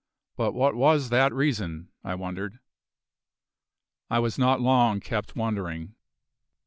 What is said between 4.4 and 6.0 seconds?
long kept wondering.